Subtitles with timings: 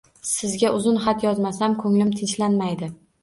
[0.27, 2.93] Sizga uzun xat yozmasam, ko'nglim tinchlanmaydi.